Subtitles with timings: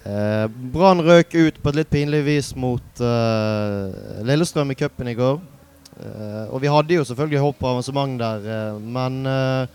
[0.00, 5.16] Eh, Brann røk ut på et litt pinlig vis mot eh, Lillestrøm i cupen i
[5.18, 5.40] går.
[6.00, 9.74] Eh, og vi hadde jo selvfølgelig håp på avansement der, eh, men eh,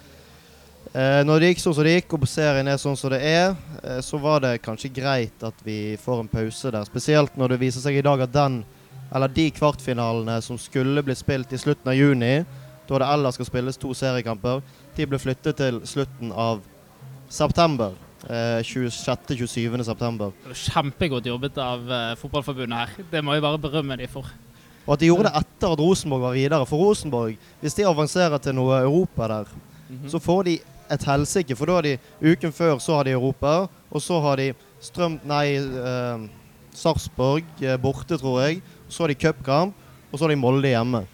[0.96, 3.54] eh, når det gikk sånn som det gikk, og serien er sånn som det er,
[4.02, 6.88] så var det kanskje greit at vi får en pause der.
[6.90, 8.64] Spesielt når det viser seg i dag at den,
[9.14, 12.40] eller de kvartfinalene som skulle bli spilt i slutten av juni,
[12.90, 14.66] da det ellers skal spilles to seriekamper,
[14.98, 16.66] de ble flyttet til slutten av
[17.30, 17.94] september.
[18.26, 19.84] Eh, 26.-27.
[19.86, 20.32] september.
[20.50, 23.10] Kjempegodt jobbet av eh, Fotballforbundet her.
[23.12, 24.32] Det må jeg bare berømme de for.
[24.86, 26.66] Og at de gjorde det etter at Rosenborg var videre.
[26.70, 29.52] For Rosenborg, hvis de avanserer til noe Europa der,
[30.10, 30.56] så får de
[30.94, 31.58] et helsike.
[31.58, 34.54] For da har de uken før så har de Europa, og så har de
[34.86, 35.20] Strøm...
[35.26, 36.26] Nei, eh,
[36.76, 38.62] Sarpsborg eh, borte, tror jeg.
[38.90, 39.74] Så har de cupkamp,
[40.12, 41.06] og så har de Molde hjemme.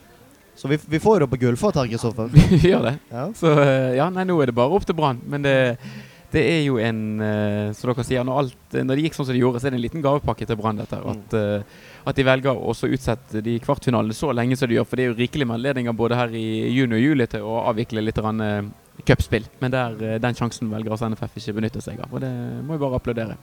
[0.55, 2.27] Så vi, vi får jo det på gullfat her, Kristoffer.
[2.51, 2.95] Vi gjør det.
[3.11, 3.27] Ja.
[3.37, 5.21] Så eh, ja, nei, nå er det bare opp til Brann.
[5.31, 5.55] Men det,
[6.31, 9.35] det er jo en eh, Som dere sier, når, alt, når det gikk sånn som
[9.35, 10.79] det gjorde, så er det en liten gavepakke til Brann.
[10.79, 10.99] dette.
[11.13, 14.87] At, eh, at de velger å utsette de kvartfinalene så lenge som de gjør.
[14.87, 17.57] For det er jo rikelig med anledninger både her i juni og juli til å
[17.71, 18.61] avvikle litt grann, eh,
[19.07, 19.47] cupspill.
[19.59, 22.13] Men der, den sjansen velger altså NFF ikke benytte seg av.
[22.13, 22.31] Og det
[22.63, 23.37] må vi bare applaudere.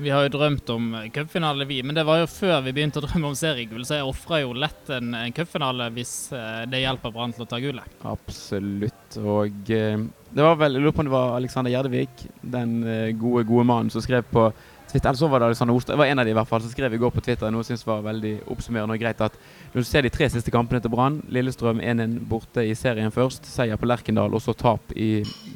[0.00, 1.82] Vi har jo drømt om cupfinale, vi.
[1.84, 4.56] Men det var jo før vi begynte å drømme om seriegull, så jeg ofrer jo
[4.56, 8.00] lett en, en cupfinale hvis eh, det hjelper Brann til å ta gullet.
[8.08, 9.18] Absolutt.
[9.20, 12.26] Og eh, det var vel, jeg lurer på om det var Alexander Gjerdevik,
[12.56, 14.48] den eh, gode, gode mannen som skrev på
[14.90, 16.62] Twitter, eller så var det Alexander Ostad, det var en av de i hvert fall,
[16.64, 19.20] som skrev i går på Twitter noe jeg synes var veldig oppsummerende og greit.
[19.22, 19.36] At
[19.74, 23.46] når du ser de tre siste kampene til Brann, Lillestrøm 1-1 borte i serien først,
[23.50, 25.12] seier på Lerkendal og så tap i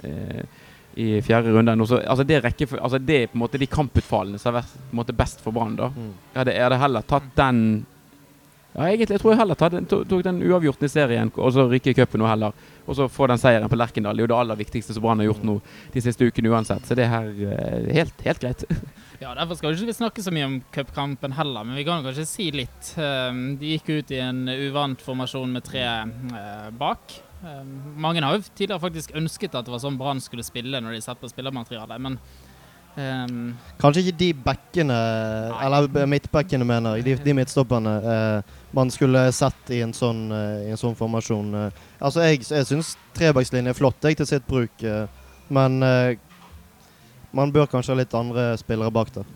[0.06, 0.45] eh,
[0.97, 1.87] i fjerde runde.
[1.87, 4.73] Så- Altså det, rekke, altså det er på en måte de kamputfallene som har vært
[4.75, 5.77] på en måte best for Brann.
[5.77, 6.12] Mm.
[6.34, 7.86] Jeg hadde, jeg hadde heller tatt den
[8.77, 11.62] Ja, egentlig, jeg tror jeg heller tatt den, tok den uavgjorten i serien, og så
[11.70, 12.53] rykke i cupen nå heller.
[12.89, 14.17] Og så få den seieren på Lerkendal.
[14.17, 15.61] Det er jo det aller viktigste som Brann har gjort nå
[15.95, 16.83] de siste ukene uansett.
[16.84, 17.23] Så det her
[17.55, 18.64] er helt, helt greit.
[19.23, 22.27] Ja, Derfor skal vi ikke snakke så mye om cupkampen heller, men vi kan kanskje
[22.27, 22.91] si litt.
[22.98, 27.14] Um, De gikk ut i en uvant formasjon med tre eh, bak.
[27.44, 30.94] Um, Mange har jo tidligere faktisk ønsket at det var sånn Brann skulle spille når
[30.96, 32.16] de satt på spillermaterialet, men
[32.96, 33.50] um,
[33.82, 34.96] Kanskje ikke de backene,
[35.60, 40.24] eller b- midtbackene, mener jeg, de, de midtstopperne, eh, man skulle sett i en sånn,
[40.32, 41.52] eh, i en sånn formasjon.
[41.66, 41.82] Eh.
[42.00, 45.05] Altså, jeg, jeg syns trebackslinje er flott, jeg, til sitt bruk, eh,
[45.52, 46.16] men eh,
[47.34, 49.28] man bør kanskje ha litt andre spillere bak der.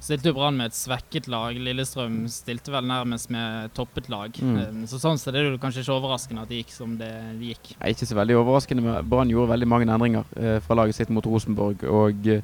[0.00, 1.56] Stilte jo Brann med et svekket lag.
[1.56, 4.32] Lillestrøm stilte vel nærmest med toppet lag.
[4.40, 4.56] Mm.
[4.56, 7.74] Um, Så sånn sett er det kanskje ikke overraskende at det gikk som det gikk.
[7.80, 8.86] Nei, ikke så veldig overraskende.
[8.86, 11.84] men Brann gjorde veldig mange endringer eh, fra laget sitt mot Rosenborg.
[11.84, 12.40] Og eh,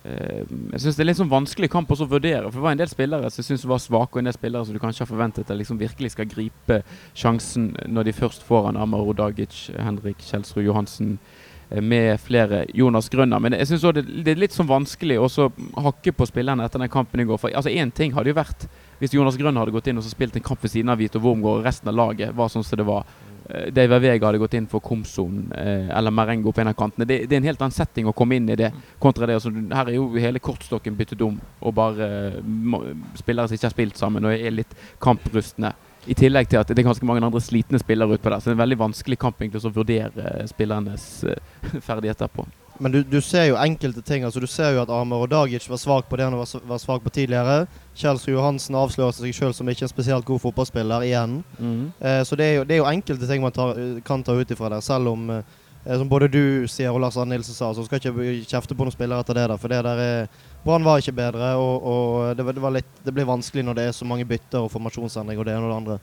[0.00, 2.48] jeg syns det er litt sånn vanskelig kamp å vurdere.
[2.48, 4.64] For det var en del spillere som jeg syns var svake, og en del spillere
[4.64, 6.80] som du kanskje har forventet at liksom virkelig skal gripe
[7.12, 13.08] sjansen når de først får han Amar Odagic, Henrik Kjelsrud Johansen eh, med flere Jonas
[13.08, 13.38] Grønner.
[13.38, 15.50] Men jeg også det, det er litt sånn vanskelig å
[15.86, 17.38] hakke på spillerne etter den kampen i går.
[17.38, 18.66] For altså ting hadde jo vært
[19.00, 21.60] hvis Jonas Grønner hadde gått inn og spilt en kamp ved siden av Vito Wormgård,
[21.60, 23.06] og resten av laget var sånn som det var.
[23.72, 27.06] Dave Vega hadde gått inn for Komson eh, eller Merengo på en av kantene.
[27.08, 28.70] Det, det er en helt annen setting å komme inn i det,
[29.02, 29.38] kontra det.
[29.40, 33.74] Altså, her er jo hele kortstokken byttet om, og bare eh, spillere som ikke har
[33.74, 35.72] spilt sammen og er litt kamprustne.
[36.08, 38.40] I tillegg til at det er ganske mange andre slitne spillere utpå der.
[38.40, 42.46] Så det er en veldig vanskelig kamp egentlig å vurdere eh, spillernes eh, ferdigheter på.
[42.80, 44.24] Men du, du ser jo enkelte ting.
[44.24, 46.80] altså Du ser jo at Amer og Dagic var svak på det han var, var
[46.80, 47.66] svak på tidligere.
[48.00, 51.42] Kjelsrud Johansen avslører seg sjøl som ikke en spesielt god fotballspiller igjen.
[51.60, 54.54] Eh, så det er, jo, det er jo enkelte ting man tar, kan ta ut
[54.56, 57.84] ifra der, selv om eh, som både du sier og Lars Arne Nilsen sa, så
[57.84, 59.46] skal ikke kjefte på noen spillere etter det.
[59.52, 62.74] der, For det der er Brann var ikke bedre, og, og det, var- det, var
[62.74, 65.64] litt, det blir vanskelig når det er så mange bytter og formasjonsendringer og det ene
[65.64, 65.96] og det andre.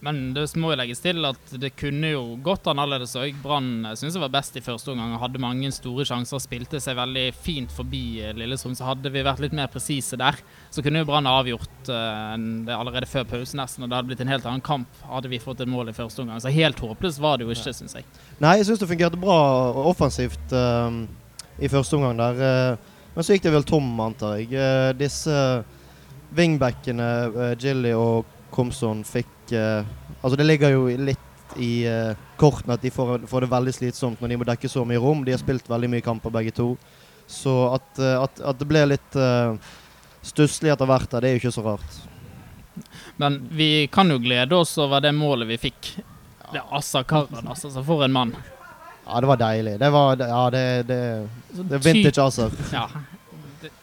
[0.00, 3.34] Men det må jo legges til at det kunne jo gått annerledes òg.
[3.42, 6.40] Brann syns jeg var best i første omgang og hadde mange store sjanser.
[6.40, 8.72] Spilte seg veldig fint forbi eh, Lillestrøm.
[8.78, 10.38] Så hadde vi vært litt mer presise der,
[10.72, 12.32] så kunne jo Brann avgjort eh,
[12.64, 13.84] det allerede før pausen nesten.
[13.84, 16.24] Og det hadde blitt en helt annen kamp hadde vi fått et mål i første
[16.24, 16.40] omgang.
[16.42, 18.08] Så helt håpløst var det jo ikke, syns jeg.
[18.40, 19.38] Nei, jeg syns det fungerte bra
[19.74, 21.04] og offensivt uh,
[21.60, 22.42] i første omgang der.
[22.48, 24.52] eh, men så gikk det vel tom, antar jeg.
[24.58, 25.34] Eh, disse
[26.34, 29.86] wingbackene, uh, Gilly og Komson, fikk eh,
[30.24, 31.20] Altså, det ligger jo litt
[31.60, 34.86] i uh, kortene at de får, får det veldig slitsomt når de må dekke så
[34.88, 35.20] mye rom.
[35.26, 36.70] De har spilt veldig mye kamper, begge to.
[37.28, 39.52] Så at, eh, at, at det ble litt uh,
[40.24, 42.00] stusslig etter hvert, der, det er jo ikke så rart.
[43.20, 45.92] Men vi kan jo glede oss over det målet vi fikk.
[46.48, 47.68] Det er Assa Karan, altså.
[47.70, 48.34] Så for en mann.
[49.06, 49.78] Ja, det var deilig.
[49.80, 52.50] Det var Ja, det, det, det er vintage Acer.
[52.72, 52.88] Ja.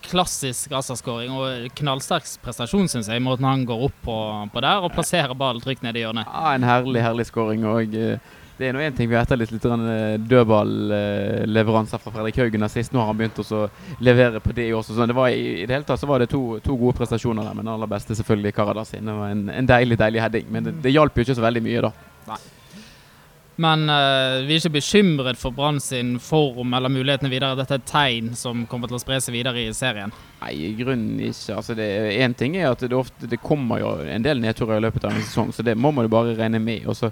[0.05, 3.21] Klassisk Assa-skåring og knallsterk prestasjon, syns jeg.
[3.21, 4.17] i Måten han går opp på,
[4.53, 6.27] på der og plasserer ballen trygt nede i hjørnet.
[6.29, 7.65] Ja, en herlig, herlig skåring.
[7.65, 8.19] Og eh,
[8.59, 12.93] Det er nå én ting vi har etterlyst litt eh, dødballleveranser fra Fredrik Haugen sist.
[12.93, 13.63] Nå har han begynt å
[14.03, 14.97] levere på det også.
[14.97, 17.57] Så det var i, det hele tatt så var det to, to gode prestasjoner der,
[17.57, 19.05] men den aller beste selvfølgelig Karadas sin.
[19.07, 20.49] Det var en, en deilig, deilig heading.
[20.51, 22.37] Men det, det hjalp jo ikke så veldig mye, da.
[23.61, 27.57] Men uh, vi er ikke bekymret for Brann sin form eller mulighetene videre.
[27.59, 30.13] Dette er et tegn som kommer til å spre seg videre i serien.
[30.41, 31.59] Nei, i grunnen ikke.
[31.59, 35.05] Altså, en ting er at det, ofte, det kommer jo en del nedturer i løpet
[35.05, 36.87] av en sesong, så det må man jo bare regne med.
[36.89, 37.11] Og så,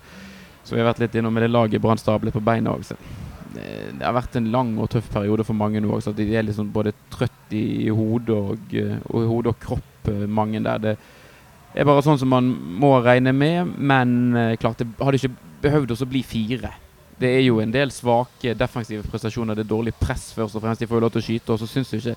[0.70, 2.88] har vi vært litt innom med det laget Brann stablet på beina òg.
[3.50, 3.68] Det,
[4.00, 6.10] det har vært en lang og tøff periode for mange nå òg.
[6.18, 8.76] De er liksom både trøtt i hodet og,
[9.10, 10.82] og, hode og kropp, eh, mange der.
[10.84, 10.98] Det
[11.76, 12.50] er bare sånn som man
[12.82, 16.72] må regne med, men eh, klart, det hadde ikke behøvd å bli fire.
[17.20, 19.58] Det er jo en del svake defensive prestasjoner.
[19.58, 20.80] Det er dårlig press først og fremst.
[20.82, 21.56] De får jo lov til å skyte.
[21.56, 22.16] Og så syns jeg ikke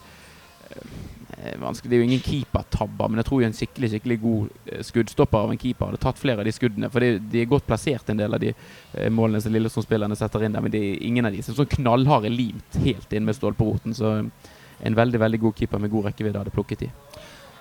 [0.79, 1.91] eh, vanskelig.
[1.91, 5.41] Det er jo ingen keepertabber, men jeg tror jo en skikkelig skikkelig god eh, skuddstopper
[5.41, 6.91] av en keeper hadde tatt flere av de skuddene.
[6.95, 10.47] For de, de er godt plassert, en del av de eh, målene som Lillestrøm-spillerne setter
[10.47, 10.63] inn der.
[10.63, 13.99] Men det er ingen av de som sånn knallharde limt helt inn med stålporoten.
[13.99, 16.93] Så en veldig veldig god keeper med god rekkevidde hadde plukket i.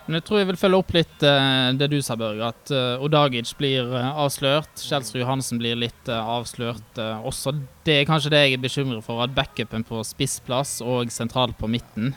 [0.08, 2.48] Men jeg tror jeg vil følge opp litt uh, det du sa, Børge.
[2.52, 4.72] At uh, Odagic blir uh, avslørt.
[4.82, 7.54] Kjelsrud Johansen blir litt avslørt også.
[7.86, 9.22] Det er kanskje det jeg er bekymret for.
[9.24, 12.12] At backupen på spissplass og sentralt på midten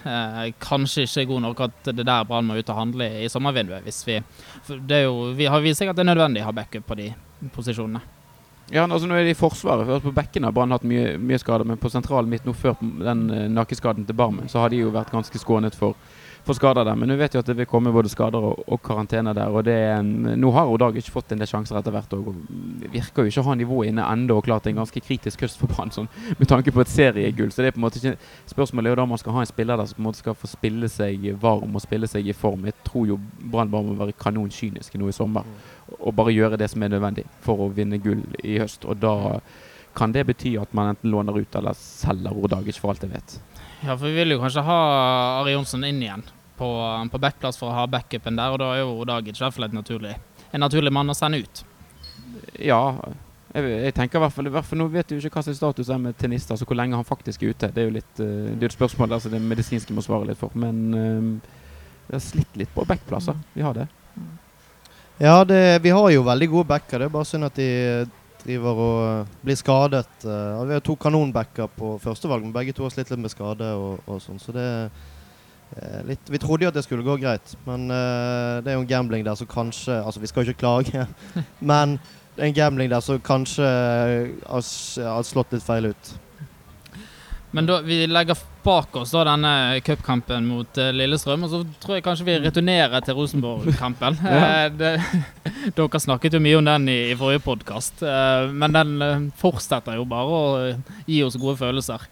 [0.63, 1.63] kanskje ikke er god nok.
[1.69, 3.85] At det der Brann må ut og handle i sommervinduet.
[3.85, 4.19] Hvis vi,
[4.89, 6.99] det er jo, vi har vist seg at det er nødvendig å ha backup på
[7.01, 7.11] de
[7.55, 8.03] posisjonene.
[8.73, 9.85] Ja, altså nå er det i Forsvaret.
[9.87, 11.69] For på bekken har Brann hatt mye, mye skader.
[11.69, 15.13] Men på sentralen midt nå før den nakkeskaden til Barmen, så har de jo vært
[15.13, 15.99] ganske skånet for
[16.45, 16.97] for skader der.
[16.99, 19.49] Men nå vet jo at det vil komme både skader og, og karantene der.
[19.49, 22.13] og det er Nå har Odag ikke fått en del sjanser etter hvert.
[22.17, 22.35] og
[22.93, 24.39] Virker jo ikke å ha nivået inne ennå.
[24.39, 26.09] Og klart en ganske kritisk høst for Brann sånn,
[26.39, 27.53] med tanke på et seriegull.
[27.53, 28.17] Så det er på en måte ikke
[28.55, 30.39] Spørsmålet er jo da man skal ha en spiller der som på en måte skal
[30.39, 32.67] få spille seg varm og spille seg i form.
[32.69, 35.49] Jeg tror jo Brann bare må være kanonkyniske nå i sommer
[35.99, 38.85] og bare gjøre det som er nødvendig for å vinne gull i høst.
[38.89, 39.15] Og da
[39.95, 43.37] kan det bety at man enten låner ut eller selger Odagic, for alt jeg vet.
[43.83, 44.79] Ja, for vi vil jo kanskje ha
[45.41, 46.25] Ari Jonsson inn igjen
[46.59, 46.69] på,
[47.11, 49.69] på backplass for å ha backupen der, og da er jo Dagic i hvert fall
[49.75, 50.15] naturlig,
[50.53, 51.65] en naturlig mann å sende ut.
[52.63, 52.81] Ja,
[53.55, 55.57] jeg, jeg tenker i hvert fall, i hvert fall Nå vet du ikke hva sin
[55.59, 57.71] status er med tennister, altså hvor lenge han faktisk er ute.
[57.75, 60.41] Det er jo litt, uh, det er et spørsmål altså det medisinske må svare litt
[60.41, 60.55] for.
[60.59, 61.61] Men uh,
[62.09, 63.39] vi har slitt litt på backplasser.
[63.55, 63.87] Vi har det.
[65.23, 66.99] Ja, det, vi har jo veldig gode backer.
[66.99, 67.69] Det er bare synd at de
[68.45, 70.09] driver og blir skadet.
[70.25, 73.69] Uh, vi har to kanonbacker på førstevalg, men begge to har slitt litt med skade
[73.79, 74.41] og, og sånn.
[74.43, 78.73] Så det uh, litt, Vi trodde jo at det skulle gå greit, men uh, det
[78.73, 81.07] er jo en gambling der som kanskje Altså, vi skal jo ikke klage,
[81.73, 81.99] men
[82.35, 86.15] det er en gambling der som kanskje har slått litt feil ut.
[87.55, 91.99] Men da, vi legger bak oss da denne cupkampen mot uh, Lillestrøm, og så tror
[91.99, 94.19] jeg kanskje vi returnerer til Rosenborg-kampen.
[94.27, 94.65] ja.
[94.75, 95.15] uh,
[95.77, 100.09] dere snakket jo mye om den i, i forrige podkast, uh, men den fortsetter jo
[100.11, 100.43] bare å
[101.07, 102.09] gi oss gode følelser.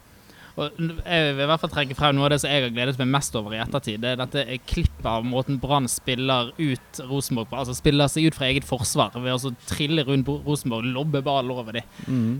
[0.53, 2.99] Og jeg vil i hvert fall trekke frem noe av det som jeg har gledet
[3.01, 3.99] meg mest over i ettertid.
[3.99, 7.57] Det er dette klippet av måten Brann spiller ut Rosenborg på.
[7.57, 11.81] Altså spiller seg ut fra eget forsvar ved å trille rundt Rosenborg, lobbe ball over
[11.81, 11.95] dem.
[12.05, 12.35] Mm.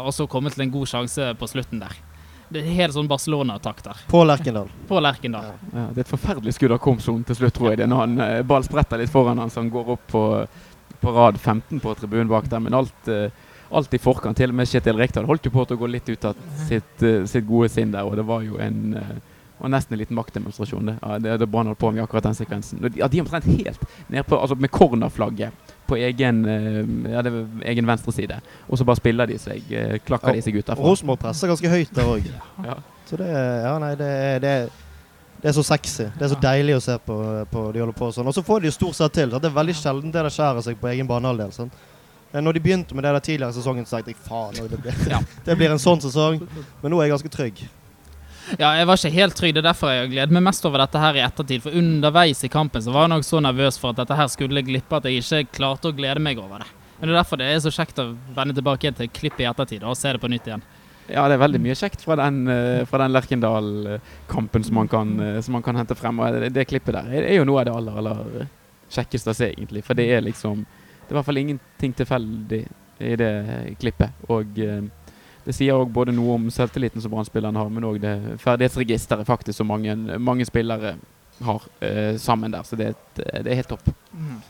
[0.00, 2.00] og så komme til en god sjanse på slutten der.
[2.48, 3.98] Det er helt sånn Barcelona-takt der.
[4.08, 4.70] På Lerkendal.
[4.88, 5.50] På Lerkendal.
[5.50, 5.56] Ja.
[5.74, 5.84] ja.
[5.92, 7.80] det er et forferdelig skudd av Komson til slutt, tror jeg.
[7.80, 10.24] Det er når han eh, ball spretter litt foran han, så han går opp på,
[11.02, 12.62] på rad 15 på tribunen bak der.
[12.64, 13.28] Men alt, eh,
[13.68, 16.08] alt i forkant, til og med Kjetil Rekdal holdt jo på til å gå litt
[16.08, 19.18] ut av sitt, eh, sitt gode sinn der, og det var jo en uh,
[19.58, 20.86] var nesten en liten maktdemonstrasjon.
[20.86, 22.82] Det, ja, det, det Brann holdt på med akkurat den sekvensen.
[22.96, 27.22] Ja, de er omtrent helt nede på, altså med cornerflagget på egen, eh, ja,
[27.72, 28.40] egen venstreside.
[28.68, 30.84] Og så bare spiller de seg, eh, klakker de seg ut derfra.
[30.84, 32.28] Rosenborg presser ganske høyt der òg.
[32.68, 32.76] ja.
[33.08, 33.28] Så det,
[33.64, 34.10] ja, nei, det,
[34.44, 34.54] det,
[35.40, 36.10] det, er så sexy.
[36.18, 37.16] Det er så deilig å se på,
[37.48, 38.28] på de holder på sånn.
[38.28, 39.32] Og så får de jo stort sett til.
[39.32, 39.42] Sant?
[39.44, 41.54] Det er veldig sjelden det der skjærer seg på egen banehalvdel.
[41.56, 41.86] Sant?
[42.36, 45.04] Når de begynte med det der tidligere i sesongen, så tenkte jeg faen, det blir,
[45.08, 45.22] ja.
[45.46, 46.42] det blir en sånn sesong.
[46.82, 47.62] Men nå er jeg ganske trygg.
[48.56, 49.54] Ja, jeg var ikke helt trygg.
[49.56, 51.62] Det er derfor jeg gleder meg mest over dette her i ettertid.
[51.64, 54.64] For underveis i kampen så var jeg nok så nervøs for at dette her skulle
[54.64, 56.70] glippe at jeg ikke klarte å glede meg over det.
[56.98, 59.84] Men det er derfor det er så kjekt å vende tilbake til klippet i ettertid
[59.86, 60.64] og se det på nytt igjen.
[61.08, 65.64] Ja, det er veldig mye kjekt fra den, uh, den Lerkendal-kampen som, uh, som, man
[65.64, 66.18] kan hente frem.
[66.20, 68.50] Og det, klippet der er, jo noe av det aller, aller
[68.92, 69.84] kjekkeste å se, egentlig.
[69.86, 72.60] For det er liksom Det er i hvert fall ingenting tilfeldig
[73.00, 73.32] i det
[73.80, 74.26] klippet.
[74.28, 75.07] Og uh,
[75.48, 78.12] det sier òg både noe om selvtilliten som brann har, men òg det
[78.42, 80.98] ferdighetsregisteret faktisk som mange, mange spillere
[81.40, 82.66] har eh, sammen der.
[82.68, 83.88] Så det, det, er helt topp.
[84.12, 84.42] Mm.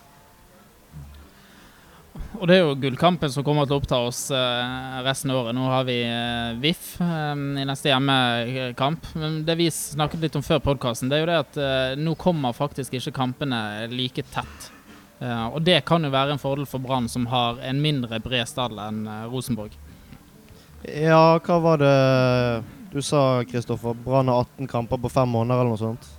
[2.41, 5.55] Og det er jo gullkampen som kommer til å oppta oss eh, resten av året.
[5.55, 9.07] Nå har vi eh, VIF eh, i neste hjemmekamp.
[9.23, 12.19] Men det vi snakket litt om før podkasten, det er jo det at eh, nå
[12.19, 13.61] kommer faktisk ikke kampene
[13.95, 14.73] like tett.
[15.23, 18.51] Eh, og det kan jo være en fordel for Brann, som har en mindre bred
[18.51, 19.79] stall enn Rosenborg.
[20.87, 23.97] Ja, hva var det du sa, Kristoffer?
[24.05, 26.15] Brann har 18 kamper på fem måneder, eller noe sånt?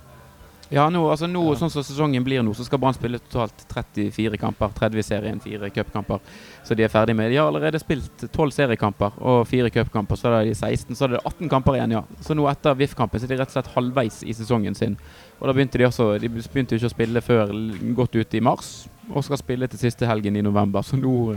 [0.70, 1.56] Ja, nå, altså nå, Ja.
[1.58, 4.68] sånn som sesongen blir nå, så skal Brann spille totalt 34 kamper.
[4.68, 6.20] 30 i serien, 4 cupkamper.
[6.62, 7.28] Så de er ferdig med.
[7.32, 10.14] De har allerede spilt 12 seriekamper og 4 cupkamper.
[10.14, 12.02] Så er de 16, så er det 18 kamper igjen, ja.
[12.20, 14.96] Så nå etter VIF-kampen så er de rett og slett halvveis i sesongen sin.
[15.40, 17.50] Og da begynte de også De begynte jo ikke å spille før
[17.96, 20.82] godt ut i mars, og skal spille til siste helgen i november.
[20.82, 21.34] Så nå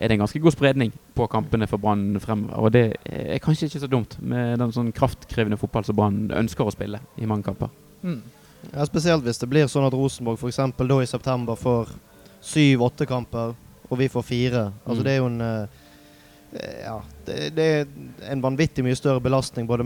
[0.00, 2.56] er det en ganske god spredning på kampene for Brann fremover.
[2.64, 6.64] Og det er kanskje ikke så dumt med den sånn kraftkrevende fotball som Brann ønsker
[6.64, 7.68] å spille i mange kamper.
[8.02, 8.22] Mm.
[8.72, 10.56] Ja, Spesielt hvis det blir sånn at Rosenborg f.eks.
[10.78, 11.92] da i september får
[12.40, 13.54] syv-åtte kamper,
[13.90, 14.64] og vi får fire.
[14.86, 15.04] Altså Mm.
[15.04, 15.66] det er jo en eh,
[16.82, 19.84] Ja, det, det er en vanvittig mye større belastning, både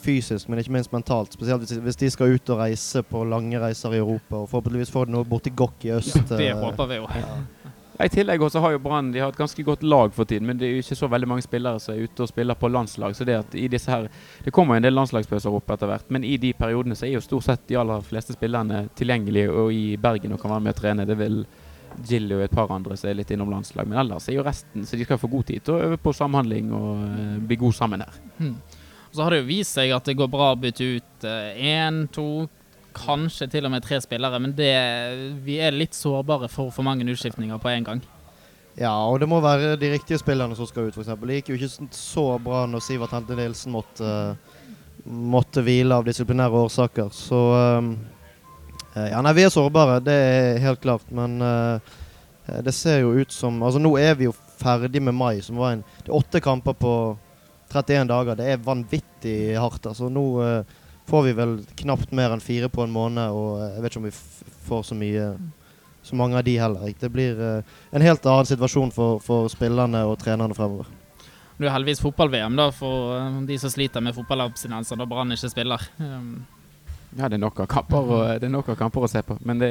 [0.00, 1.34] fysisk, men ikke minst mentalt.
[1.36, 4.90] Spesielt hvis, hvis de skal ut og reise på lange reiser i Europa, og forhåpentligvis
[4.94, 6.16] får de noe borti Gokk i øst.
[6.30, 7.10] Det eh, håper vi jo.
[7.12, 7.34] Ja,
[7.98, 10.58] I tillegg også har jo Brann de har et ganske godt lag for tiden, men
[10.58, 13.16] det er jo ikke så veldig mange spillere som er ute og spiller på landslag.
[13.16, 14.06] så Det at i disse her,
[14.44, 17.16] det kommer jo en del landslagspauser opp etter hvert, men i de periodene så er
[17.16, 20.76] jo stort sett de aller fleste spillerne tilgjengelige og i Bergen og kan være med
[20.76, 21.06] å trene.
[21.08, 21.40] Det vil
[22.06, 24.86] Gilly og et par andre som er litt innom landslag, men ellers er jo resten
[24.86, 27.74] så de skal få god tid til å øve på samhandling og eh, bli god
[27.74, 28.20] sammen her.
[28.38, 28.54] Hmm.
[29.10, 31.26] Så har det jo vist seg at det går bra å bytte ut
[31.58, 32.46] én, to,
[32.98, 34.74] kanskje til og med tre spillere, men det,
[35.44, 38.06] vi er litt sårbare for for mange utskiftninger på en gang.
[38.78, 41.10] Ja, og det må være de riktige spillerne som skal ut, f.eks.
[41.18, 44.10] Det gikk jo ikke så bra når Sivert Hente Nilsen måtte,
[45.02, 47.10] måtte hvile av disiplinære årsaker.
[47.14, 47.40] Så
[47.78, 47.96] um,
[48.94, 51.10] eh, Ja, nei, vi er sårbare, det er helt klart.
[51.10, 51.96] Men eh,
[52.62, 55.74] det ser jo ut som Altså, nå er vi jo ferdig med mai, som var
[55.74, 56.94] en Det er åtte kamper på
[57.74, 58.38] 31 dager.
[58.38, 59.90] Det er vanvittig hardt.
[59.90, 60.77] Altså, nå eh,
[61.08, 64.02] får vi vel knapt mer enn fire på en måned, og eh, jeg vet ikke
[64.02, 65.30] om vi f får så mye
[66.04, 66.88] så mange av de heller.
[66.88, 67.00] ikke.
[67.00, 70.88] Det blir uh, en helt annen situasjon for, for spillerne og trenerne fremover.
[71.58, 75.50] Det er heldigvis fotball-VM da, for eh, de som sliter med fotballabstinenser da Brann ikke
[75.52, 75.88] spiller.
[75.98, 76.46] Um,
[77.16, 79.38] Ja, det er nok av kamper, og, det er nok av kamper å se på.
[79.48, 79.70] Men det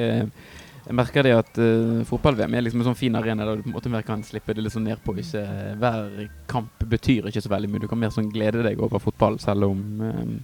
[0.88, 3.70] jeg merker det at uh, fotball-VM er liksom en sånn fin arena der du på
[3.74, 5.18] en måte mer kan slippe det litt sånn ned på.
[5.20, 5.44] Ikke,
[5.82, 7.82] hver kamp betyr ikke så veldig mye.
[7.84, 10.38] Du kan mer sånn glede deg over fotball, selv om um,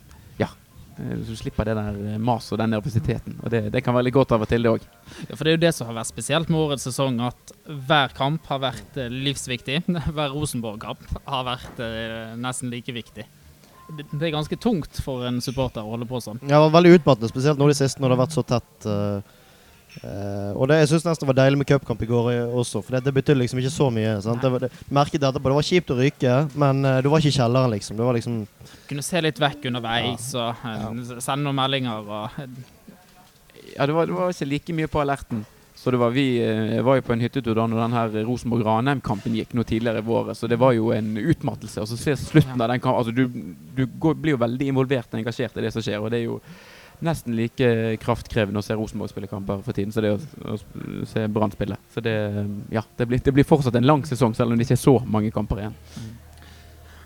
[1.00, 3.38] Eh, Du slipper det der eh, maset og den nervøsiteten.
[3.44, 4.88] Og det, det kan være litt godt av og til, det òg.
[5.30, 8.14] ja, for det er jo det som har vært spesielt med årets sesong, at hver
[8.18, 9.84] kamp har vært eh, livsviktig.
[10.16, 11.80] Hver Rosenborg-kamp har vært
[12.40, 13.26] nesten like viktig.
[13.94, 16.40] Det, det er ganske tungt for en supporter å holde på sånn.
[16.48, 18.88] Ja, veldig utmattende, spesielt nå de siste når det har vært så tett.
[18.88, 19.40] eh,
[20.02, 22.82] eh, og det, jeg syns nesten det var deilig med cupkamp i går eh, også,
[22.82, 24.16] for det, det betydde liksom ikke så mye.
[24.26, 24.42] Sant?
[24.42, 27.34] Det, var- det, merket etterpå, det var kjipt å ryke, men uh, du var ikke
[27.34, 28.00] i kjelleren, liksom.
[28.00, 28.42] Det var liksom
[28.90, 32.40] Kunne se litt vekk underveis og uh, sende noen meldinger og
[33.74, 35.46] Ja, det var, det var ikke like mye på alerten.
[35.84, 36.26] Så det var, vi
[36.86, 40.38] var jo på en hyttetur da når den her Rosenborg-Ranheim-kampen gikk noe tidligere i våret,
[40.40, 41.82] så det var jo en utmattelse.
[41.84, 43.26] Og så se slutten av den kampen altså Du,
[43.76, 46.30] du går, blir jo veldig involvert og engasjert i det som skjer, og det er
[46.30, 46.38] jo
[47.04, 47.68] nesten like
[48.04, 51.54] kraftkrevende å se Rosenborg spille kamper for tiden som det er å, å se Brann
[51.54, 51.78] spille.
[51.94, 52.16] Så det,
[52.74, 54.98] ja, det, blir, det blir fortsatt en lang sesong, selv om det ikke er så
[55.06, 55.76] mange kamper igjen.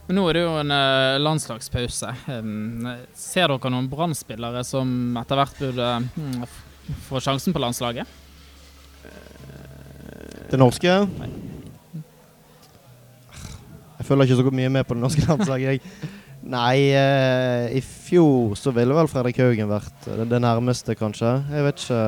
[0.08, 2.13] Men nå er det jo en eh, landslagspause.
[2.32, 2.86] Um,
[3.18, 6.46] ser dere noen Brann-spillere som etter hvert burde mm,
[7.10, 8.08] få sjansen på landslaget?
[10.48, 10.88] Det norske
[13.98, 15.68] Jeg følger ikke så mye med på det norske landslaget.
[15.75, 16.16] Jeg.
[16.48, 21.34] Nei, eh, i fjor så ville vel Fredrik Haugen vært det, det nærmeste, kanskje.
[21.51, 22.04] Jeg vet ikke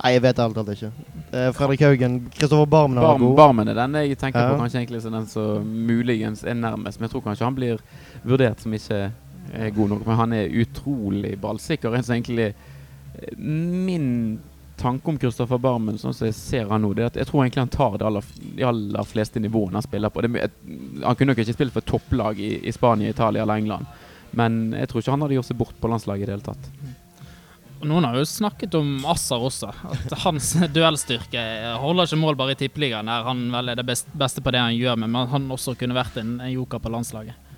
[0.00, 0.88] Nei, jeg vet helt talt ikke.
[1.36, 3.34] Eh, Fredrik Haugen Kristoffer Barmen er Barm, god.
[3.36, 4.52] Barmen er den jeg tenker Ja.
[4.54, 7.00] på kanskje egentlig som den som muligens er nærmest.
[7.00, 7.82] Men jeg tror kanskje han blir
[8.24, 9.00] vurdert som ikke
[9.52, 10.06] er god nok.
[10.06, 11.92] Men han er utrolig ballsikker.
[11.94, 14.40] En som egentlig eh, Min
[14.80, 17.44] tanke om Kristoffer Barmen, sånn som jeg ser han nå, det er at jeg tror
[17.44, 20.24] egentlig han tar det aller, de aller fleste nivåene han spiller på.
[20.24, 20.46] Det,
[21.04, 23.90] han kunne nok ikke spilt for topplag i, i Spania, Italia eller England.
[24.36, 26.72] Men jeg tror ikke han hadde gjort seg bort på landslaget i det hele tatt.
[27.80, 29.70] Noen har jo snakket om Assar også.
[29.88, 31.44] At hans duellstyrke
[31.80, 34.76] holder ikke mål bare i tippeligaen, der han vel er det beste på det han
[34.76, 37.49] gjør, men han også kunne vært en, en joker på landslaget.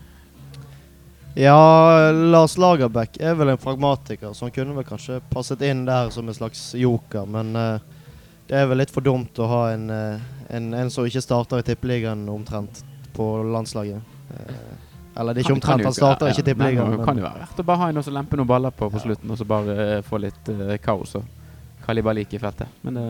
[1.34, 6.10] Ja, Lars Lagerbäck er vel en pragmatiker, så han kunne vel kanskje passet inn der
[6.12, 7.24] som en slags joker.
[7.26, 7.80] Men uh,
[8.48, 10.20] det er vel litt for dumt å ha en, uh,
[10.52, 12.82] en, en som ikke starter i Tippeligaen omtrent
[13.16, 14.04] på landslaget.
[14.28, 14.76] Uh,
[15.16, 16.98] eller det er ikke omtrent, han starter ja, ikke i Tippeligaen.
[16.98, 18.92] Det kan jo være verdt å bare ha en og så lempe noen baller på
[18.92, 20.52] på slutten, og så bare få litt
[20.84, 21.24] kaos og
[21.82, 22.68] kalibalik i feltet.
[22.84, 23.00] Men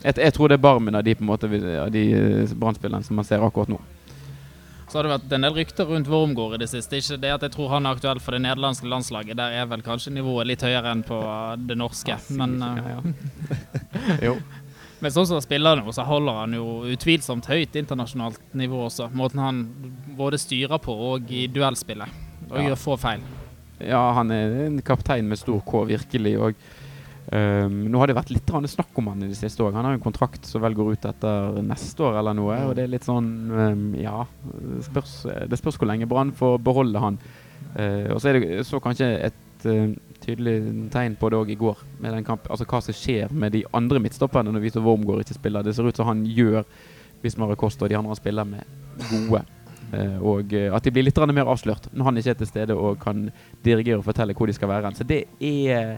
[0.00, 1.48] jeg, jeg tror det er Barmen av de på en måte
[1.84, 2.04] av de
[2.56, 3.80] Brann-spillerne som man ser akkurat nå.
[4.90, 6.98] Så har det vært en del rykter rundt Wormgård i det siste.
[6.98, 9.36] Ikke det at jeg tror han er aktuell for det nederlandske landslaget.
[9.38, 11.18] Der er vel kanskje nivået litt høyere enn på
[11.62, 12.16] det norske.
[12.16, 14.34] Ja, Men ja, eh, ja.
[15.00, 19.06] Men sånn som han spiller nå, så holder han jo utvilsomt høyt internasjonalt nivå også.
[19.16, 19.62] Måten han
[20.18, 22.18] både styrer på og i duellspillet.
[22.50, 22.66] Og Ja.
[22.68, 23.22] gjør få feil.
[23.80, 26.34] Ja, han er en kaptein med stor K, virkelig.
[26.36, 26.54] Og
[27.36, 29.74] ehm, nå har det vært litt snakk om han i det siste òg.
[29.74, 32.58] Han har en kontrakt som vel går ut etter neste år eller noe.
[32.68, 35.14] Og det er litt sånn um, Ja, det spørs,
[35.50, 37.20] det spørs hvor lenge Brann får beholde han.
[37.76, 39.92] Uh, og så er det så kanskje et uh,
[40.24, 40.56] tydelig
[40.92, 42.50] tegn på det òg i går, med den kampen.
[42.52, 45.64] Altså hva som skjer med de andre midtstopperne når Vito Wormgård ikke spiller.
[45.64, 46.64] Det ser ut som han gjør
[47.22, 48.76] Bismar Costa og de andre han spiller med,
[49.10, 49.44] gode.
[49.90, 52.74] Uh, og eh, at de blir litt mer avslørt når han ikke er til stede
[52.78, 53.24] og kan
[53.64, 54.92] dirigere og fortelle hvor de skal være.
[54.94, 55.96] Så det er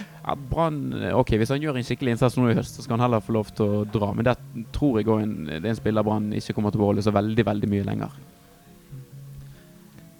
[0.00, 0.80] ja, Brann
[1.16, 3.34] Ok, hvis han gjør en skikkelig innsats nå i høst, så skal han heller få
[3.38, 4.10] lov til å dra.
[4.16, 4.36] Men det
[4.76, 7.46] tror jeg òg det er en spiller Brann ikke kommer til å beholde så veldig,
[7.48, 8.14] veldig mye lenger.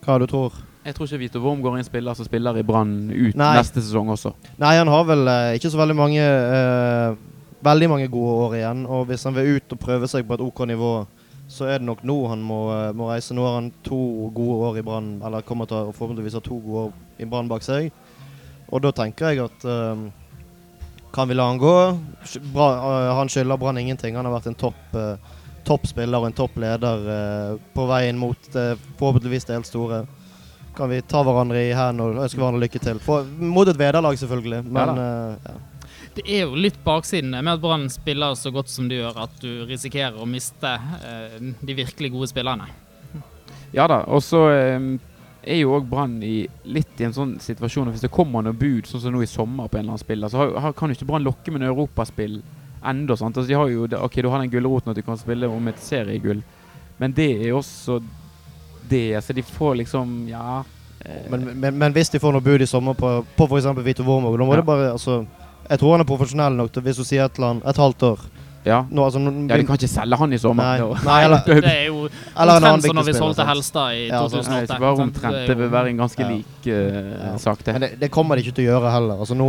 [0.05, 2.95] Hva du tror Jeg tror ikke Vito Wormgård er en spiller som spiller i Brann
[3.13, 3.51] ut Nei.
[3.59, 4.33] neste sesong også.
[4.63, 7.19] Nei, han har vel eh, ikke så veldig mange eh,
[7.61, 8.87] Veldig mange gode år igjen.
[8.89, 10.93] Og hvis han vil ut og prøve seg på et OK nivå,
[11.51, 13.35] så er det nok nå han må, eh, må reise.
[13.37, 16.57] Nå har han to gode år i Brann, eller kommer til å forhåpentligvis ha to
[16.57, 17.91] gode år i Brann bak seg.
[18.71, 20.07] Og da tenker jeg at eh,
[21.15, 21.75] Kan vi la han gå?
[22.55, 24.17] Bra, eh, han skylder Brann ingenting.
[24.17, 28.77] Han har vært en topp eh, toppspiller og en toppleder eh, på veien mot eh,
[28.99, 30.05] forhåpentligvis det helt store.
[30.77, 33.01] Kan vi ta hverandre i hendene og ønske hverandre lykke til.
[33.03, 34.63] For, mot et vederlag, selvfølgelig.
[34.71, 35.57] Men eh, ja.
[36.15, 39.35] Det er jo litt baksiden med at Brann spiller så godt som de gjør, at
[39.43, 40.73] du risikerer å miste
[41.61, 42.67] de virkelig gode spillerne.
[43.75, 44.89] Ja da, og så eh,
[45.43, 48.53] er jo òg Brann i litt i en sånn situasjon at hvis det kommer noe
[48.57, 50.91] bud, sånn som nå i sommer på en eller annen spiller, så har, har, kan
[50.93, 52.41] jo ikke Brann lokke med noe europaspill
[52.85, 53.17] ennå.
[53.17, 55.81] Altså, de har jo, ok, du har den gulroten at du kan spille om et
[55.85, 56.43] seriegull,
[57.01, 58.01] men det er også
[58.91, 59.21] det.
[59.25, 60.63] Så de får liksom Ja.
[61.05, 63.67] eh, Men, men, men hvis de får noe bud i sommer på, på f.eks.
[63.85, 64.61] Vito Wormvåg, da må Ja.
[64.61, 65.27] det bare altså,
[65.71, 68.03] Jeg tror han er profesjonell nok til hvis du sier et eller annet et halvt
[68.03, 68.21] år
[68.65, 68.85] ja.
[68.91, 70.83] nå, altså, nå, ja, de kan ikke selge han i sommer.
[70.83, 73.47] Nei, nei eller, Det er jo eller en annen omtrent som når vi viktig solgte?
[73.49, 74.67] Helstad i Ja, altså, Nei, 2008.
[74.67, 75.39] ikke bare omtrent.
[75.49, 76.29] Det vil være en ganske Ja.
[76.35, 76.99] lik uh,
[77.31, 77.33] Ja.
[77.41, 77.73] sak, det.
[77.77, 79.23] Men det, det kommer de ikke til å gjøre heller.
[79.25, 79.49] Altså, nå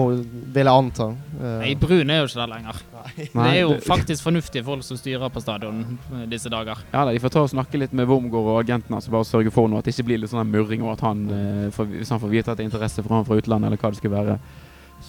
[0.55, 1.09] vil jeg anta.
[1.35, 2.81] Uh, Nei, Brun er jo ikke der lenger.
[3.17, 5.83] Det er jo faktisk fornuftige folk som styrer på stadion
[6.31, 6.79] disse dager.
[6.93, 9.27] Ja da, De får ta og snakke litt med Wormgård og agentene hans og bare
[9.27, 11.89] sørge for noe, at det ikke blir litt sånn murring og at han uh, får,
[11.97, 13.99] hvis han får vite at det er interesse for han fra utlandet, eller hva det
[13.99, 14.37] skulle være.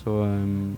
[0.03, 0.73] Så um,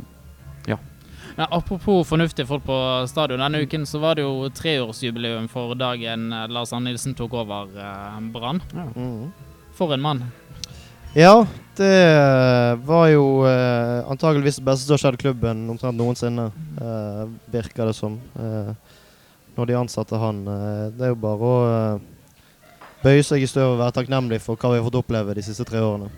[1.35, 2.77] Men apropos fornuftige folk på
[3.11, 3.43] stadion.
[3.43, 7.75] Denne uken så var det jo treårsjubileum for dagen eh, Lars Arne Nilsen tok over
[7.75, 8.63] eh, Brann.
[8.75, 8.87] ja.
[8.95, 9.33] mhm.
[9.75, 10.21] For en mann.
[11.19, 16.45] Ja, det var jo eh, antageligvis det beste som har skjedd klubben omtrent noensinne,
[16.79, 18.21] eh, virker det som.
[18.39, 18.71] Eh,
[19.57, 20.45] når de ansatte han.
[20.47, 22.45] Eh, det er jo bare å eh,
[23.03, 25.67] bøye seg i støvet og være takknemlig for hva vi har fått oppleve de siste
[25.67, 26.11] tre årene.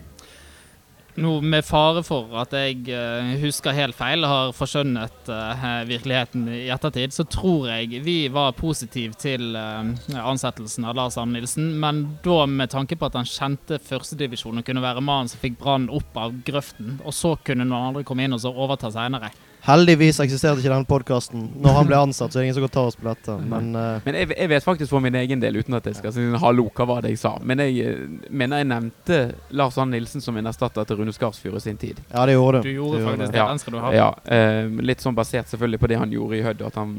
[1.17, 6.43] Nå med fare for at jeg eh, husker helt feil og har forskjønnet eh, virkeligheten
[6.53, 9.89] i ettertid, så tror jeg vi var positive til eh,
[10.21, 14.67] ansettelsen av Lars Arne Nilsen, men da med tanke på at han kjente førstedivisjon og
[14.67, 18.27] kunne være mannen som fikk Brann opp av grøften, og så kunne noen andre komme
[18.27, 19.33] inn og så overta seinere.
[19.67, 21.41] Heldigvis eksisterte ikke denne podkasten.
[21.59, 23.33] Når han ble ansatt, så er det ingen som kan ta oss på dette.
[23.51, 26.13] Men uh, Men jeg, jeg vet faktisk for min egen del, uten at jeg skal
[26.15, 27.33] si hallo, hva var det jeg sa?
[27.43, 29.17] Men jeg eh, mener jeg nevnte
[29.59, 31.99] Lars Ann Nilsen som en erstatter til Rune Skarsfjord i sin tid.
[32.13, 32.73] ja, det gjorde Du du.
[32.77, 33.33] gjorde Det faktisk det.
[33.35, 33.41] det.
[33.43, 33.49] Ja.
[33.51, 33.91] Den skal du ha.
[33.97, 36.95] Ja, uh, Litt sånn basert selvfølgelig på det han gjorde i Hødd, og at han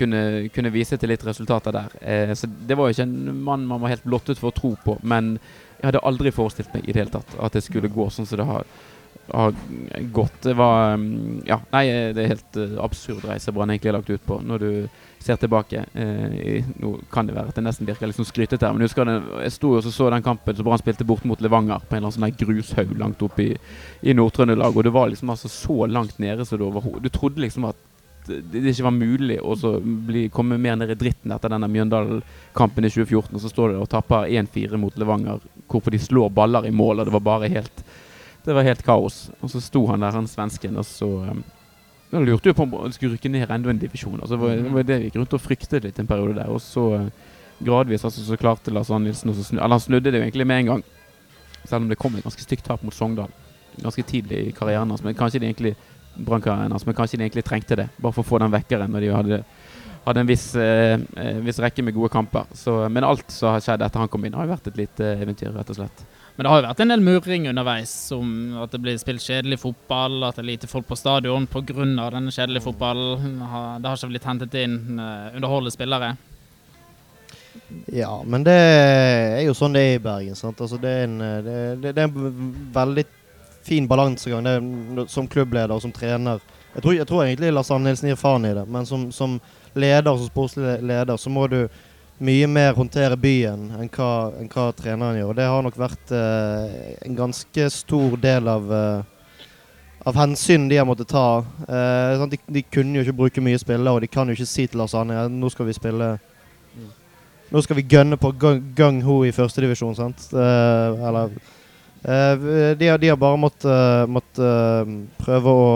[0.00, 0.24] kunne,
[0.56, 2.00] kunne vise til litt resultater der.
[2.00, 4.72] Uh, så det var jo ikke en mann man var helt blottet for å tro
[4.88, 5.34] på, men
[5.76, 8.40] jeg hadde aldri forestilt meg i det hele tatt at det skulle gå sånn som
[8.40, 8.64] det har,
[9.28, 9.54] har
[10.12, 10.42] gått.
[10.42, 14.10] Det var mm, Ja, nei, det er helt eh, absurd reise Brann egentlig har lagt
[14.10, 14.70] ut på, når du
[15.26, 15.84] ser tilbake.
[15.94, 18.92] Eh, nå kan det være at det nesten virker litt sånn skrytete her, men jeg
[18.92, 19.16] husker det,
[19.48, 22.12] jeg sto og så den kampen som Brann spilte bort mot Levanger, på en eller
[22.12, 23.50] annen sånn grushaug langt oppe i,
[24.06, 27.42] i Nord-Trøndelag, og det var liksom altså så langt nede så det overhodet Du trodde
[27.42, 27.84] liksom at
[28.26, 29.54] det ikke var mulig å
[30.34, 33.36] komme mer ned i dritten etter denne Mjøndalen-kampen i 2014.
[33.36, 37.04] Og så står det og tapper 1-4 mot Levanger, hvorfor de slår baller i mål,
[37.04, 37.84] og det var bare helt
[38.46, 39.26] Det var helt kaos.
[39.42, 41.44] Og så sto han der, han svensken, og så um,
[42.12, 44.20] Han lurte jo på om han skulle rykke ned enda en divisjon.
[44.20, 46.52] Altså, det, var, var det gikk rundt og fryktet litt en periode der.
[46.54, 50.12] Og så uh, gradvis altså, så klarte Lars Arne Nilsen å snu Eller han snudde
[50.12, 50.86] det jo egentlig med en gang.
[51.64, 53.34] Selv om det kom et ganske stygt tap mot Sogndal
[53.82, 55.02] ganske tidlig i karrieren hans.
[55.04, 55.74] Men kanskje de egentlig
[56.16, 57.88] brannkarrieren men kanskje de egentlig trengte det.
[57.96, 59.40] Bare for å få den vekkeren når de hadde,
[60.06, 62.46] hadde en viss, eh, eh, viss rekke med gode kamper.
[62.54, 65.12] Så, men alt som har skjedd etter han kom inn, har jo vært et lite
[65.20, 66.06] eventyr, rett og slett.
[66.36, 68.28] Men det har jo vært en del murring underveis, som
[68.60, 71.64] at det blir spilt kjedelig fotball, at det er lite folk på stadion pga.
[71.64, 73.38] denne kjedelige fotballen.
[73.80, 76.10] Det har ikke blitt hentet inn uh, underholdende spillere.
[77.88, 80.36] Ja, men det er jo sånn det er i Bergen.
[80.36, 80.60] sant?
[80.60, 83.06] Altså, det, er en, eh, det, det, det er en veldig
[83.66, 86.42] fin balansegang det er som klubbleder og som trener.
[86.76, 89.38] Jeg tror, jeg tror egentlig Lars Arne Nilsen gir faen i det, men som, som
[89.74, 91.62] leder, som sportslig leder, så må du
[92.18, 95.36] mye mer håndtere byen enn hva, enn hva treneren gjør.
[95.36, 99.12] Det har nok vært eh, en ganske stor del av eh,
[100.06, 101.44] av hensyn de har måttet ta.
[101.66, 104.68] Eh, de, de, kunne jo ikke bruke mye spillere, og de kan jo ikke si
[104.70, 106.16] til Lars Arne ja, nå skal vi spille
[107.46, 110.24] Nå skal vi gønne på gung-ho i førstedivisjon, sant?
[110.34, 111.34] Eh, eller
[112.02, 115.68] eh, de, de, har bare måttet, måtte, uh, prøve å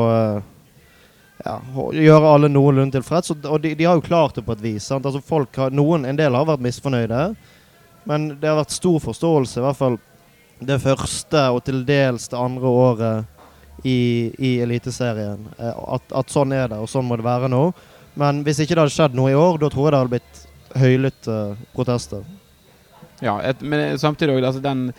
[1.44, 1.56] ja,
[1.96, 3.32] gjøre alle noenlunde tilfreds.
[3.32, 4.90] Og, de, de, har jo klart det på et vis.
[4.92, 7.24] Altså har, noen, En del har vært misfornøyde,
[8.08, 9.98] men det har vært stor forståelse, i hvert fall
[10.60, 15.46] det første og til dels det andre året i, i Eliteserien.
[15.56, 17.70] Eh, at, at, sånn er det, og sånn må det være nå.
[18.20, 20.42] Men hvis ikke det hadde skjedd noe i år, da tror jeg det hadde blitt
[20.80, 21.38] høylytte
[21.74, 22.26] protester.
[23.24, 24.90] Ja, et, men samtidig òg altså den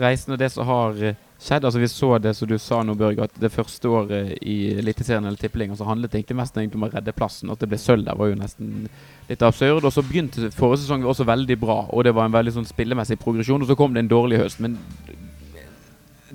[0.00, 1.00] reisen og det som har
[1.42, 4.56] skjedd altså Vi så det som du sa nå, Børge, at det første året i
[4.80, 7.52] Eliteserien eller Tippeligaen så handlet det egentlig mest egentlig om å redde plassen.
[7.52, 8.88] At det ble sølv der, var jo nesten
[9.28, 9.84] litt absurd.
[9.84, 13.20] Og så begynte forrige sesong også veldig bra, og det var en veldig sånn spillemessig
[13.22, 13.62] progresjon.
[13.62, 14.78] Og så kom det en dårlig høst, men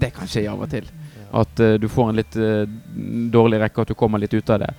[0.01, 0.87] det kan skje av og til.
[1.31, 2.63] At uh, du får en litt uh,
[3.33, 4.73] dårlig rekke, at du kommer litt ut av det.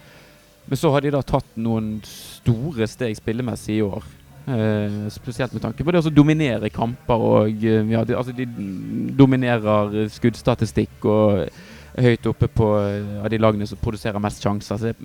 [0.67, 4.05] Men så har de da tatt noen store steg spillemessig i år.
[4.43, 8.47] Uh, spesielt med tanke på det å dominere kamper og ja, de, altså de
[9.15, 11.45] dominerer skuddstatistikk og
[11.93, 12.67] høyt oppe på
[13.23, 14.81] av de lagene som produserer mest sjanser.
[14.81, 14.97] Så det,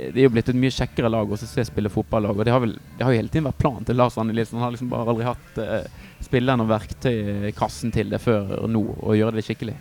[0.00, 2.38] det er jo blitt et mye kjekkere lag å se spille fotballag.
[2.38, 4.58] Og det har, vel, det har jo hele tiden vært planen til Lars Arne Nilsen.
[4.58, 9.18] Han har liksom bare aldri hatt uh, spilleren og verktøykassen til det før nå, å
[9.18, 9.76] gjøre det skikkelig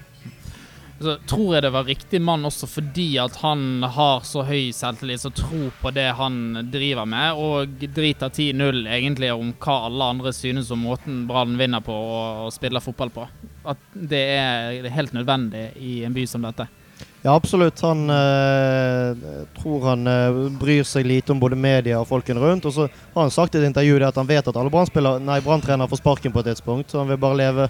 [0.99, 5.23] så tror jeg det var riktig mann også fordi at han har så høy selvtillit
[5.29, 10.33] og tro på det han driver med, og driter 10-0 egentlig om hva alle andre
[10.35, 13.29] synes om måten Brann vinner på og spiller fotball på.
[13.69, 16.67] At det er helt nødvendig i en by som dette.
[17.21, 17.81] Ja, absolutt.
[17.81, 19.17] Han øh,
[19.59, 22.65] tror han øh, bryr seg lite om både media og folkene rundt.
[22.65, 25.99] Og så har han sagt i et intervju at han vet at alle Brann-trenere får
[25.99, 26.91] sparken på et tidspunkt.
[26.91, 27.67] Så han vil bare leve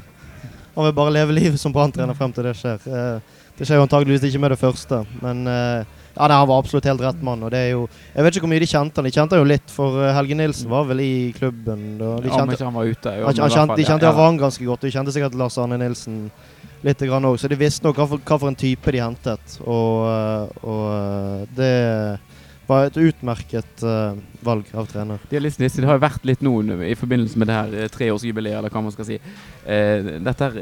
[0.76, 2.84] han vil bare leve livet som branntrener frem til det skjer.
[2.88, 6.62] Eh, det skjer jo antageligvis ikke med det første, men eh, ja, nei, han var
[6.62, 7.44] absolutt helt rett mann.
[7.44, 9.08] og det er jo, Jeg vet ikke hvor mye de kjente han.
[9.08, 11.84] De kjente han jo litt, for eh, Helge Nilsen var vel i klubben.
[12.00, 12.14] Da.
[12.24, 13.16] De kjente, ja, han var ute.
[13.20, 14.24] Jo, han, han kjente, de kjente ja, ja.
[14.24, 14.88] han ganske godt.
[14.88, 16.24] De kjente sikkert Lars Arne Nilsen
[16.86, 19.58] litt grann òg, så de visste nok hva for, hva for, en type de hentet.
[19.68, 20.08] Og,
[20.64, 21.74] og det
[22.70, 25.22] var et utmerket uh, valg av trener.
[25.32, 26.54] Det, det har vært litt nå
[26.86, 29.20] i forbindelse med det her uh, treårsjubileet, eller hva man skal si.
[29.66, 30.60] Uh, dette her,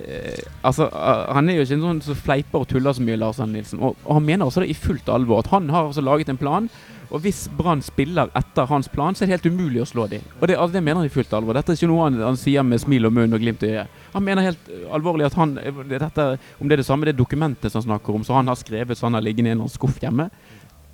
[0.66, 0.90] altså,
[1.36, 3.82] han er jo ikke en sånn som fleiper og tuller så mye, Lars Arne Nilsen.
[3.82, 5.44] Og, og, han mener også det i fullt alvor.
[5.44, 6.70] At han har altså laget en plan.
[7.08, 10.24] Og hvis Brann spiller etter hans plan, så er det helt umulig å slå dem.
[10.42, 11.56] Og det, altså, det mener han i fullt alvor.
[11.56, 13.98] Dette er ikke noe han, han sier med smil og munn og glimt i øyet.
[14.14, 15.56] Han mener helt alvorlig at han
[15.88, 16.28] dette,
[16.60, 18.98] Om det er det samme det dokumentet som han snakker om, så han har skrevet
[18.98, 20.30] så han har liggende i en skuff hjemme.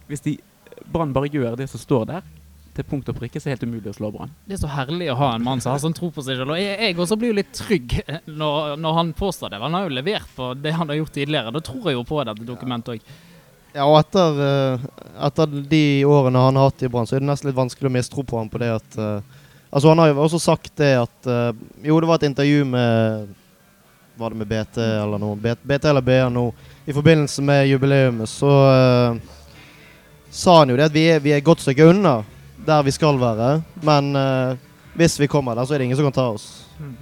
[0.10, 0.38] Hvis de
[0.92, 2.32] Brann bare gjør det som står der,
[2.74, 4.32] til punkt og prikke, så er det helt umulig å slå Brann.
[4.48, 6.56] Det er så herlig å ha en mann som har sånn tro på seg selv.
[6.56, 9.62] Og jeg, jeg også blir jo litt trygg når, når, han påstår det.
[9.62, 11.54] Han har jo levert på det han har gjort tidligere.
[11.54, 13.14] Da tror jeg jo på dette dokumentet òg.
[13.74, 17.30] Ja, og etter, uh, etter, de årene han har hatt i Brann, så er det
[17.30, 19.40] nesten litt vanskelig å mistro på ham på det at uh,
[19.74, 21.50] Altså, han har jo også sagt det at uh,
[21.82, 23.32] Jo, det var et intervju med
[24.22, 25.40] Var det med BT eller noe?
[25.42, 26.44] BT eller BA nå.
[26.86, 28.52] I forbindelse med jubileet så
[30.34, 32.22] sa han jo det at vi er, vi er et godt stykke unna
[32.66, 33.58] der vi skal være.
[33.86, 34.56] Men uh,
[34.98, 36.48] hvis vi kommer der, så er det ingen som kan ta oss.
[36.80, 36.96] Mm.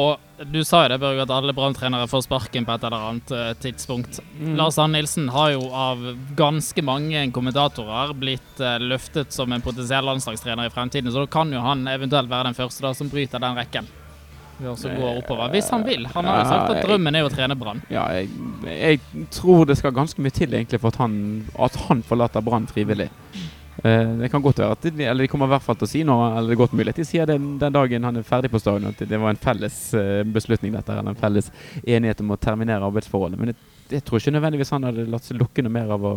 [0.00, 3.32] Og du sa jo det, Børge, at alle branntrenere får sparken på et eller annet
[3.34, 4.20] uh, tidspunkt.
[4.38, 4.54] Mm.
[4.58, 6.04] Lars Ann Nilsen har jo av
[6.38, 11.52] ganske mange kommentatorer blitt uh, løftet som en potensiell landslagstrener i fremtiden, så da kan
[11.54, 13.90] jo han eventuelt være den første da, som bryter den rekken
[14.76, 15.50] som gå oppover.
[15.54, 16.06] Hvis han vil.
[16.14, 17.82] Han har jo sagt at drømmen er å trene Brann.
[17.92, 18.30] Ja, jeg,
[18.66, 19.00] jeg,
[19.34, 21.14] tror det skal ganske mye til egentlig for at han,
[21.58, 23.10] at han forlater Brann frivillig.
[23.80, 25.90] Uh, det kan godt være at de, eller de kommer i hvert fall til å
[25.90, 28.50] si noe, eller det er godt mulig de sier det den dagen han er ferdig
[28.52, 31.48] på stadion, at det var en felles uh, beslutning, dette, eller en felles
[31.80, 33.40] enighet om å terminere arbeidsforholdet.
[33.40, 33.60] Men jeg,
[33.94, 36.14] jeg tror ikke nødvendigvis han hadde latt seg lukke noe mer av å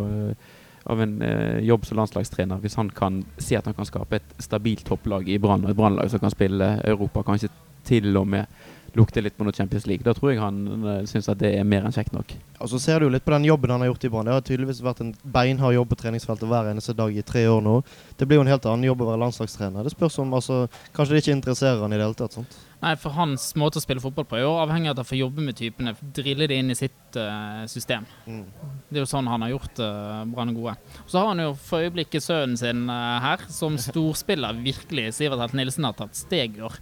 [0.83, 4.33] av en eh, jobb som landslagstrener hvis han kan se at han kan skape et
[4.43, 7.51] stabilt topplag i Brann, og et Brannlag som kan spille Europa kanskje
[7.87, 8.63] til og med
[8.97, 10.05] lukter litt på noe Champions League.
[10.05, 12.35] Da tror jeg han uh, syns at det er mer enn kjekt nok.
[12.63, 14.29] Og så ser du litt på den jobben han har gjort i Brann.
[14.29, 17.63] Det har tydeligvis vært en beinhard jobb på treningsfeltet hver eneste dag i tre år
[17.65, 17.79] nå.
[18.19, 19.85] Det blir jo en helt annen jobb å være landslagstrener.
[19.85, 22.37] Det spørs om altså, Kanskje det ikke interesserer han i det hele tatt.
[22.37, 22.59] sånt?
[22.83, 25.21] Nei, for hans måte å spille fotball på er jo avhengig av at han får
[25.21, 25.95] jobbe med typene.
[26.15, 28.05] Drille det inn i sitt uh, system.
[28.27, 28.45] Mm.
[28.89, 30.75] Det er jo sånn han har gjort uh, Brann gode.
[31.07, 35.13] Så har han jo for øyeblikket sønnen sin uh, her, som storspiller virkelig.
[35.17, 36.75] Sivert Helt Nilsen har tatt steg i år.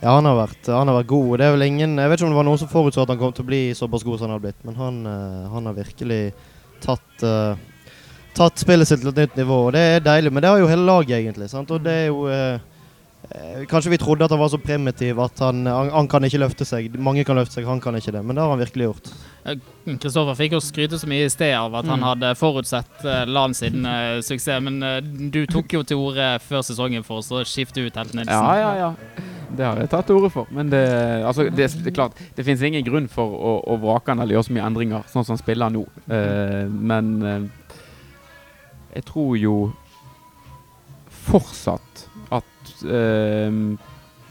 [0.00, 1.32] Ja, han har, vært, han har vært god.
[1.36, 3.18] Det er vel ingen, jeg vet ikke om det var noen som forutså at han
[3.20, 5.76] kom til å bli såpass god som han har blitt, men han, eh, han har
[5.76, 6.20] virkelig
[6.80, 7.52] tatt, uh,
[8.32, 9.58] tatt spillet sitt til et nytt nivå.
[9.66, 11.50] Og det er deilig, men det har jo hele laget, egentlig.
[11.52, 11.68] Sant?
[11.76, 12.62] Og det er jo eh,
[13.70, 16.66] Kanskje vi trodde at han var så primitiv at han, han, han kan ikke løfte
[16.66, 16.96] seg.
[16.98, 18.22] Mange kan løfte seg, han kan ikke det.
[18.26, 19.10] Men det har han virkelig gjort.
[20.02, 22.06] Kristoffer fikk jo skryte så mye i sted av at han Mm.
[22.08, 24.98] hadde forutsett uh, LAN sin uh, suksess, men uh,
[25.30, 28.34] du tok jo til orde før sesongen for å skifte ut Helt Nilsen.
[28.34, 28.90] Ja, ja, ja.
[29.50, 30.50] Det har jeg tatt til orde for.
[30.54, 30.82] Men det,
[31.26, 34.36] altså, det, det er klart, det finnes ingen grunn for å, å vrake han eller
[34.38, 35.86] gjøre så mye endringer, sånn som han spiller nå.
[36.10, 37.48] Uh, men eh,
[38.98, 39.54] jeg tror jo
[41.30, 43.62] fortsatt at eh,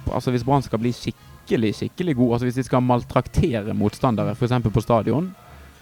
[0.09, 4.55] Altså hvis Brann skal bli skikkelig, skikkelig god, altså hvis de skal maltraktere motstandere, f.eks.
[4.73, 5.27] på stadion,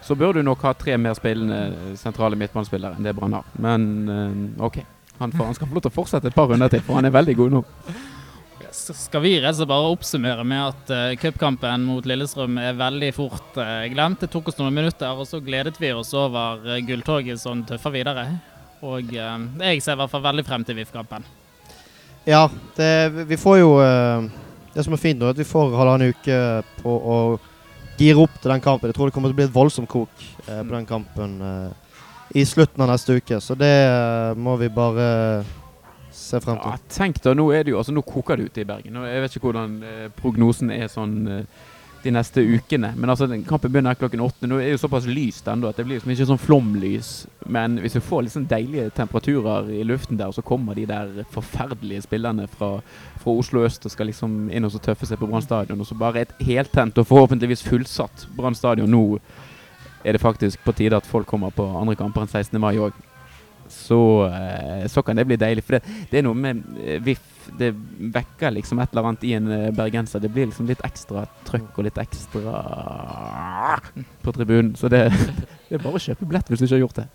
[0.03, 3.47] så bør du nok ha tre mer spillende sentrale midtbanespillere enn det Brann har.
[3.61, 4.81] Men eh, OK.
[5.17, 7.07] Han, får, han skal få lov til å fortsette et par runder til, for han
[7.07, 7.63] er veldig god nå.
[8.77, 13.09] Skal vi rett og slett bare oppsummere med at uh, cupkampen mot Lillestrøm er veldig
[13.15, 14.21] fort uh, glemt.
[14.21, 17.95] Det tok oss noen minutter, og så gledet vi oss over uh, gulltoget som tøffer
[17.95, 18.27] videre.
[18.85, 21.25] Og jeg ser i hvert fall veldig frem til VIF-kampen.
[22.27, 24.25] Ja, det, vi får jo eh,
[24.73, 26.39] Det som er fint nå, er at vi får halvannen uke
[26.81, 27.19] på å
[27.97, 28.91] gire opp til den kampen.
[28.91, 32.01] Jeg tror det kommer til å bli et voldsomt kok eh, på den kampen eh,
[32.37, 33.39] i slutten av neste uke.
[33.41, 35.07] Så det eh, må vi bare
[36.11, 36.75] se frem til.
[36.75, 38.99] Ja, tenk da, nå er det jo, altså nå koker det ute i Bergen.
[39.07, 39.79] Jeg vet ikke hvordan
[40.19, 41.65] prognosen er sånn eh,
[42.03, 42.91] de neste ukene.
[42.95, 44.47] Men altså, kampen begynner klokken åtte.
[44.47, 47.11] Nå er det jo såpass lyst ennå at det blir liksom ikke sånn flomlys.
[47.45, 50.85] Men hvis vi får litt sånn deilige temperaturer i luften der, og så kommer de
[50.89, 52.77] der forferdelige spillerne fra,
[53.21, 55.89] fra Oslo øst og skal liksom inn og så tøffe seg på Brann stadion, og
[55.89, 58.91] så bare et heltent og forhåpentligvis fullsatt Brann stadion.
[58.91, 59.19] Nå
[60.05, 62.59] er det faktisk på tide at folk kommer på andre kamper enn 16.
[62.61, 62.95] mai òg
[63.67, 63.99] så,
[64.31, 65.63] eh, så kan det bli deilig.
[65.63, 67.71] For det, det er noe med eh, VIF Det
[68.15, 70.23] vekker liksom et eller annet i en eh, bergenser.
[70.23, 72.57] Det blir liksom litt ekstra trøkk og litt ekstra
[74.23, 74.75] på tribunen.
[74.79, 75.07] Så det,
[75.69, 77.07] det er bare å kjøpe billett hvis du ikke har gjort det.